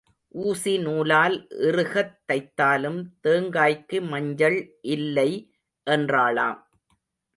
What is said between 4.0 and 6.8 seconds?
மஞ்சள் இல்லை என்றாளாம்.